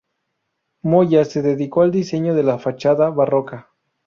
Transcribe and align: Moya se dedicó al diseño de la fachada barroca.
Moya 0.83 1.25
se 1.25 1.43
dedicó 1.43 1.83
al 1.83 1.91
diseño 1.91 2.33
de 2.33 2.41
la 2.41 2.57
fachada 2.57 3.11
barroca. 3.11 3.69